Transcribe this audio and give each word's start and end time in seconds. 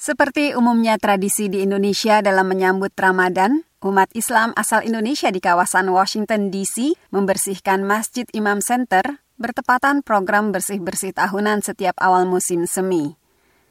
Seperti 0.00 0.56
umumnya 0.56 0.96
tradisi 0.96 1.52
di 1.52 1.60
Indonesia 1.60 2.24
dalam 2.24 2.48
menyambut 2.48 2.96
Ramadan, 2.96 3.68
umat 3.84 4.08
Islam 4.16 4.56
asal 4.56 4.80
Indonesia 4.80 5.28
di 5.28 5.44
kawasan 5.44 5.92
Washington 5.92 6.48
DC 6.48 6.96
membersihkan 7.12 7.84
Masjid 7.84 8.24
Imam 8.32 8.64
Center 8.64 9.20
bertepatan 9.36 10.00
program 10.00 10.56
bersih-bersih 10.56 11.12
tahunan 11.12 11.60
setiap 11.60 12.00
awal 12.00 12.24
musim 12.24 12.64
semi. 12.64 13.12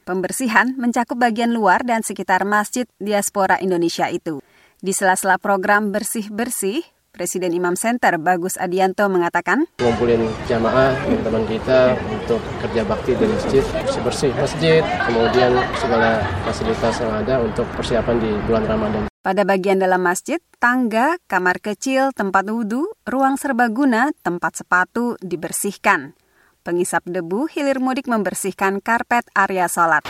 Pembersihan 0.06 0.70
mencakup 0.78 1.18
bagian 1.18 1.50
luar 1.50 1.82
dan 1.82 2.06
sekitar 2.06 2.46
Masjid 2.46 2.86
Diaspora 3.02 3.58
Indonesia 3.58 4.06
itu. 4.06 4.38
Di 4.78 4.94
sela-sela 4.94 5.34
program 5.34 5.90
bersih-bersih, 5.90 6.86
Presiden 7.20 7.52
Imam 7.52 7.76
Center 7.76 8.16
Bagus 8.16 8.56
Adianto 8.56 9.04
mengatakan, 9.10 9.68
Ngumpulin 9.82 10.24
jamaah, 10.48 10.94
teman-teman 11.04 11.44
kita 11.50 11.92
untuk 12.06 12.40
kerja 12.62 12.80
bakti 12.86 13.12
di 13.12 13.26
masjid, 13.28 13.60
bersih-bersih 13.60 14.32
masjid, 14.38 14.80
kemudian 15.04 15.52
segala 15.76 16.22
fasilitas 16.48 16.96
yang 17.02 17.12
ada 17.12 17.44
untuk 17.44 17.68
persiapan 17.76 18.16
di 18.24 18.30
bulan 18.48 18.64
Ramadan. 18.64 19.02
Pada 19.20 19.44
bagian 19.44 19.76
dalam 19.76 20.00
masjid, 20.00 20.40
tangga, 20.56 21.20
kamar 21.28 21.60
kecil, 21.60 22.08
tempat 22.16 22.48
wudhu, 22.48 22.88
ruang 23.04 23.36
serbaguna, 23.36 24.16
tempat 24.24 24.64
sepatu 24.64 25.20
dibersihkan. 25.20 26.16
Pengisap 26.64 27.04
debu 27.04 27.52
hilir 27.52 27.84
mudik 27.84 28.08
membersihkan 28.08 28.80
karpet 28.80 29.28
area 29.36 29.68
sholat. 29.68 30.06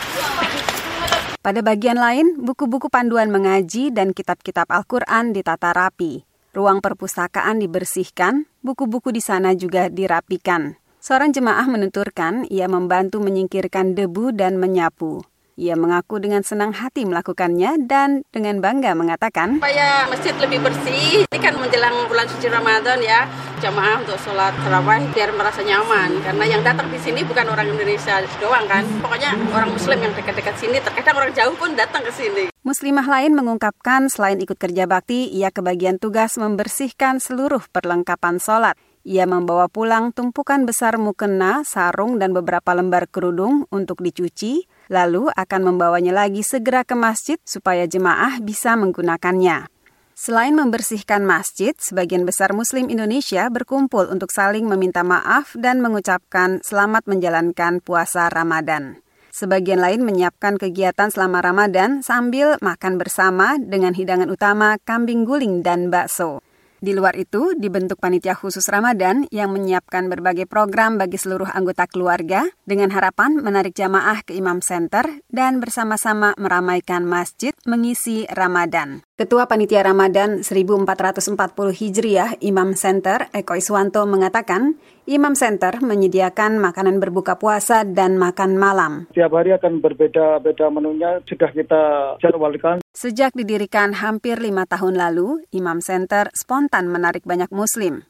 Pada 1.43 1.59
bagian 1.59 1.99
lain, 1.99 2.39
buku-buku 2.39 2.87
panduan 2.87 3.33
mengaji 3.33 3.91
dan 3.91 4.15
kitab-kitab 4.15 4.69
Al-Quran 4.71 5.35
ditata 5.35 5.75
rapi. 5.75 6.30
Ruang 6.51 6.83
perpustakaan 6.83 7.63
dibersihkan, 7.63 8.43
buku-buku 8.59 9.15
di 9.15 9.23
sana 9.23 9.55
juga 9.55 9.87
dirapikan. 9.87 10.75
Seorang 10.99 11.31
jemaah 11.31 11.63
menuturkan 11.63 12.43
ia 12.51 12.67
membantu 12.67 13.23
menyingkirkan 13.23 13.95
debu 13.95 14.35
dan 14.35 14.59
menyapu. 14.59 15.23
Ia 15.55 15.79
mengaku 15.79 16.19
dengan 16.19 16.43
senang 16.43 16.75
hati 16.75 17.07
melakukannya 17.07 17.87
dan 17.87 18.27
dengan 18.35 18.59
bangga 18.59 18.91
mengatakan, 18.99 19.63
Supaya 19.63 20.11
masjid 20.11 20.35
lebih 20.43 20.59
bersih, 20.59 21.23
ini 21.23 21.39
kan 21.39 21.55
menjelang 21.55 22.11
bulan 22.11 22.27
suci 22.27 22.51
Ramadan 22.51 22.99
ya, 22.99 23.31
jamaah 23.61 24.01
untuk 24.01 24.17
sholat 24.17 24.57
tarawih 24.65 25.05
biar 25.13 25.29
merasa 25.37 25.61
nyaman. 25.61 26.17
Karena 26.25 26.43
yang 26.49 26.61
datang 26.65 26.89
di 26.89 26.97
sini 26.97 27.21
bukan 27.21 27.45
orang 27.53 27.69
Indonesia 27.69 28.17
doang 28.41 28.65
kan, 28.65 28.81
pokoknya 28.99 29.37
orang 29.53 29.69
Muslim 29.69 30.01
yang 30.01 30.13
dekat-dekat 30.17 30.57
sini, 30.57 30.81
terkadang 30.81 31.15
orang 31.21 31.31
jauh 31.37 31.53
pun 31.53 31.77
datang 31.77 32.01
ke 32.01 32.11
sini. 32.11 32.43
Muslimah 32.65 33.05
lain 33.05 33.37
mengungkapkan 33.37 34.09
selain 34.09 34.41
ikut 34.41 34.57
kerja 34.57 34.89
bakti, 34.89 35.29
ia 35.29 35.53
kebagian 35.53 36.01
tugas 36.01 36.41
membersihkan 36.41 37.21
seluruh 37.21 37.61
perlengkapan 37.69 38.41
sholat. 38.41 38.73
Ia 39.01 39.25
membawa 39.25 39.65
pulang 39.65 40.13
tumpukan 40.13 40.61
besar 40.65 41.01
mukena, 41.01 41.65
sarung, 41.65 42.21
dan 42.21 42.37
beberapa 42.37 42.77
lembar 42.77 43.09
kerudung 43.09 43.65
untuk 43.73 43.97
dicuci, 44.05 44.69
lalu 44.93 45.25
akan 45.33 45.73
membawanya 45.73 46.13
lagi 46.13 46.45
segera 46.45 46.85
ke 46.85 46.93
masjid 46.93 47.41
supaya 47.41 47.89
jemaah 47.89 48.37
bisa 48.45 48.77
menggunakannya. 48.77 49.80
Selain 50.21 50.53
membersihkan 50.53 51.25
masjid, 51.25 51.73
sebagian 51.81 52.29
besar 52.29 52.53
Muslim 52.53 52.93
Indonesia 52.93 53.49
berkumpul 53.49 54.05
untuk 54.05 54.29
saling 54.29 54.69
meminta 54.69 55.01
maaf 55.01 55.57
dan 55.57 55.81
mengucapkan 55.81 56.61
selamat 56.61 57.09
menjalankan 57.09 57.81
puasa 57.81 58.29
Ramadan. 58.29 59.01
Sebagian 59.33 59.81
lain 59.81 60.05
menyiapkan 60.05 60.61
kegiatan 60.61 61.09
selama 61.09 61.41
Ramadan 61.41 62.05
sambil 62.05 62.61
makan 62.61 63.01
bersama 63.01 63.57
dengan 63.57 63.97
hidangan 63.97 64.29
utama 64.29 64.77
kambing 64.85 65.25
guling 65.25 65.65
dan 65.65 65.89
bakso. 65.89 66.45
Di 66.81 66.93
luar 66.93 67.17
itu, 67.17 67.57
dibentuk 67.57 67.97
panitia 67.97 68.37
khusus 68.37 68.65
Ramadan 68.69 69.25
yang 69.33 69.49
menyiapkan 69.49 70.05
berbagai 70.05 70.45
program 70.45 71.01
bagi 71.01 71.17
seluruh 71.17 71.49
anggota 71.49 71.89
keluarga 71.89 72.45
dengan 72.69 72.93
harapan 72.93 73.41
menarik 73.41 73.73
jamaah 73.73 74.21
ke 74.21 74.37
Imam 74.37 74.61
Center 74.61 75.05
dan 75.33 75.57
bersama-sama 75.57 76.37
meramaikan 76.37 77.09
masjid 77.09 77.57
mengisi 77.65 78.29
Ramadan. 78.29 79.01
Ketua 79.21 79.45
Panitia 79.45 79.85
Ramadan 79.85 80.41
1440 80.41 81.37
Hijriah 81.77 82.41
Imam 82.41 82.73
Center 82.73 83.29
Eko 83.37 83.53
Iswanto 83.53 84.01
mengatakan, 84.09 84.81
Imam 85.05 85.37
Center 85.37 85.77
menyediakan 85.77 86.57
makanan 86.57 86.97
berbuka 86.97 87.37
puasa 87.37 87.85
dan 87.85 88.17
makan 88.17 88.57
malam. 88.57 89.05
Setiap 89.13 89.29
hari 89.37 89.53
akan 89.53 89.77
berbeda-beda 89.77 90.73
menunya, 90.73 91.21
sudah 91.29 91.53
kita 91.53 91.81
jadwalkan. 92.17 92.81
Sejak 92.97 93.37
didirikan 93.37 93.93
hampir 93.93 94.41
lima 94.41 94.65
tahun 94.65 94.97
lalu, 94.97 95.45
Imam 95.53 95.85
Center 95.85 96.33
spontan 96.33 96.89
menarik 96.89 97.21
banyak 97.21 97.53
muslim. 97.53 98.01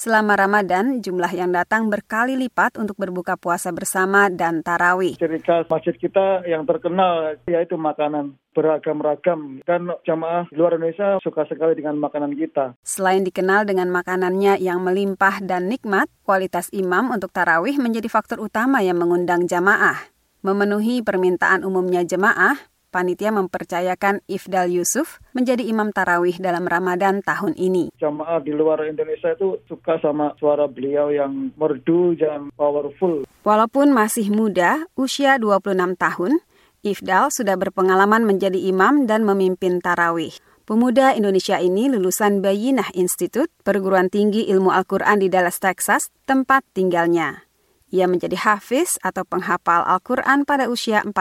Selama 0.00 0.32
Ramadan, 0.32 1.04
jumlah 1.04 1.28
yang 1.36 1.52
datang 1.52 1.92
berkali 1.92 2.32
lipat 2.32 2.80
untuk 2.80 2.96
berbuka 2.96 3.36
puasa 3.36 3.68
bersama 3.68 4.32
dan 4.32 4.64
tarawih. 4.64 5.12
Ciri 5.20 5.44
khas 5.44 5.68
masjid 5.68 5.92
kita 5.92 6.46
yang 6.48 6.64
terkenal 6.64 7.36
yaitu 7.44 7.76
makanan 7.76 8.39
beragam-ragam. 8.52 9.62
Kan 9.64 9.90
jamaah 10.02 10.46
luar 10.54 10.76
Indonesia 10.76 11.18
suka 11.22 11.46
sekali 11.46 11.78
dengan 11.78 11.98
makanan 11.98 12.34
kita. 12.34 12.74
Selain 12.82 13.22
dikenal 13.22 13.66
dengan 13.66 13.88
makanannya 13.90 14.58
yang 14.58 14.82
melimpah 14.82 15.42
dan 15.42 15.70
nikmat, 15.70 16.10
kualitas 16.26 16.70
imam 16.74 17.10
untuk 17.14 17.30
tarawih 17.30 17.78
menjadi 17.78 18.06
faktor 18.10 18.42
utama 18.42 18.82
yang 18.82 18.98
mengundang 18.98 19.46
jamaah. 19.46 20.10
Memenuhi 20.40 21.04
permintaan 21.04 21.68
umumnya 21.68 22.00
jemaah, 22.00 22.56
panitia 22.90 23.30
mempercayakan 23.30 24.24
Ifdal 24.26 24.72
Yusuf 24.72 25.22
menjadi 25.30 25.62
imam 25.62 25.94
tarawih 25.94 26.36
dalam 26.42 26.66
Ramadan 26.66 27.22
tahun 27.22 27.54
ini. 27.54 27.94
Jamaah 27.96 28.42
di 28.42 28.50
luar 28.50 28.82
Indonesia 28.84 29.30
itu 29.36 29.62
suka 29.70 30.02
sama 30.02 30.34
suara 30.42 30.66
beliau 30.66 31.14
yang 31.14 31.54
merdu 31.54 32.18
dan 32.18 32.50
powerful. 32.58 33.22
Walaupun 33.46 33.94
masih 33.94 34.28
muda, 34.28 34.84
usia 34.98 35.40
26 35.40 35.96
tahun, 35.96 36.44
Ifdal 36.80 37.28
sudah 37.28 37.60
berpengalaman 37.60 38.24
menjadi 38.24 38.56
imam 38.56 39.04
dan 39.04 39.20
memimpin 39.28 39.84
tarawih. 39.84 40.32
Pemuda 40.64 41.12
Indonesia 41.12 41.60
ini 41.60 41.92
lulusan 41.92 42.40
Bayinah 42.40 42.96
Institute, 42.96 43.52
perguruan 43.60 44.08
tinggi 44.08 44.48
ilmu 44.48 44.72
Al-Quran 44.72 45.20
di 45.20 45.28
Dallas, 45.28 45.60
Texas, 45.60 46.08
tempat 46.24 46.64
tinggalnya. 46.72 47.44
Ia 47.92 48.08
menjadi 48.08 48.32
hafiz 48.48 48.96
atau 49.04 49.28
penghafal 49.28 49.84
Al-Quran 49.84 50.48
pada 50.48 50.72
usia 50.72 51.04
14 51.04 51.12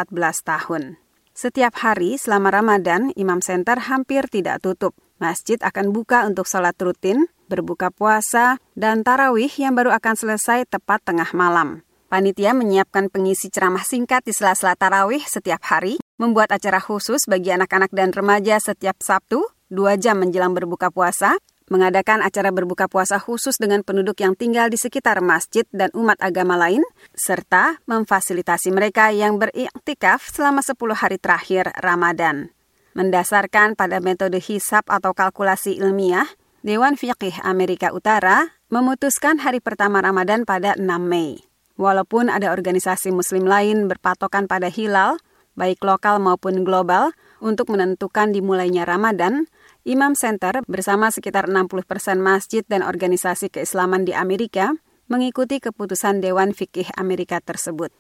tahun. 0.48 0.96
Setiap 1.36 1.76
hari 1.84 2.16
selama 2.16 2.56
Ramadan, 2.56 3.12
Imam 3.20 3.44
Center 3.44 3.84
hampir 3.84 4.32
tidak 4.32 4.64
tutup. 4.64 4.96
Masjid 5.20 5.60
akan 5.60 5.92
buka 5.92 6.24
untuk 6.24 6.48
sholat 6.48 6.80
rutin, 6.80 7.28
berbuka 7.52 7.92
puasa, 7.92 8.64
dan 8.80 9.04
tarawih 9.04 9.52
yang 9.60 9.76
baru 9.76 9.92
akan 9.92 10.16
selesai 10.16 10.72
tepat 10.72 11.04
tengah 11.04 11.28
malam. 11.36 11.84
Panitia 12.10 12.58
menyiapkan 12.58 13.14
pengisi 13.14 13.54
ceramah 13.54 13.86
singkat 13.86 14.26
di 14.26 14.34
sela-sela 14.34 14.74
tarawih 14.74 15.22
setiap 15.22 15.62
hari, 15.62 16.02
membuat 16.18 16.50
acara 16.50 16.82
khusus 16.82 17.30
bagi 17.30 17.54
anak-anak 17.54 17.94
dan 17.94 18.10
remaja 18.10 18.58
setiap 18.58 18.98
Sabtu, 18.98 19.46
dua 19.70 19.94
jam 19.94 20.18
menjelang 20.18 20.58
berbuka 20.58 20.90
puasa, 20.90 21.38
mengadakan 21.70 22.26
acara 22.26 22.50
berbuka 22.50 22.90
puasa 22.90 23.22
khusus 23.22 23.62
dengan 23.62 23.86
penduduk 23.86 24.18
yang 24.26 24.34
tinggal 24.34 24.74
di 24.74 24.82
sekitar 24.82 25.22
masjid 25.22 25.70
dan 25.70 25.94
umat 25.94 26.18
agama 26.18 26.58
lain, 26.58 26.82
serta 27.14 27.78
memfasilitasi 27.86 28.74
mereka 28.74 29.14
yang 29.14 29.38
beriktikaf 29.38 30.34
selama 30.34 30.66
10 30.66 30.82
hari 30.98 31.22
terakhir 31.22 31.70
Ramadan. 31.78 32.50
Mendasarkan 32.98 33.78
pada 33.78 34.02
metode 34.02 34.42
hisap 34.42 34.90
atau 34.90 35.14
kalkulasi 35.14 35.78
ilmiah, 35.78 36.26
Dewan 36.66 36.98
Fiqih 36.98 37.38
Amerika 37.46 37.94
Utara 37.94 38.50
memutuskan 38.74 39.38
hari 39.46 39.62
pertama 39.62 40.02
Ramadan 40.02 40.42
pada 40.42 40.74
6 40.74 40.90
Mei. 41.06 41.49
Walaupun 41.80 42.28
ada 42.28 42.52
organisasi 42.52 43.16
muslim 43.16 43.48
lain 43.48 43.88
berpatokan 43.88 44.52
pada 44.52 44.68
hilal, 44.68 45.16
baik 45.56 45.80
lokal 45.80 46.20
maupun 46.20 46.68
global, 46.68 47.16
untuk 47.40 47.72
menentukan 47.72 48.36
dimulainya 48.36 48.84
Ramadan, 48.84 49.48
Imam 49.88 50.12
Center 50.12 50.60
bersama 50.68 51.08
sekitar 51.08 51.48
60 51.48 51.88
persen 51.88 52.20
masjid 52.20 52.68
dan 52.68 52.84
organisasi 52.84 53.48
keislaman 53.48 54.04
di 54.04 54.12
Amerika 54.12 54.76
mengikuti 55.08 55.64
keputusan 55.64 56.20
Dewan 56.20 56.52
Fikih 56.52 56.92
Amerika 57.00 57.40
tersebut. 57.40 57.96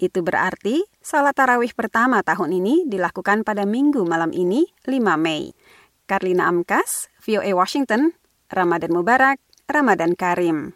Itu 0.00 0.24
berarti 0.24 0.88
salat 1.04 1.36
tarawih 1.36 1.76
pertama 1.76 2.24
tahun 2.24 2.48
ini 2.48 2.88
dilakukan 2.88 3.44
pada 3.44 3.68
minggu 3.68 4.08
malam 4.08 4.32
ini, 4.32 4.64
5 4.88 5.20
Mei. 5.20 5.52
Karlina 6.08 6.48
Amkas, 6.48 7.12
VOA 7.20 7.52
Washington, 7.52 8.16
Ramadan 8.48 8.96
Mubarak, 8.96 9.36
Ramadan 9.68 10.16
Karim. 10.16 10.72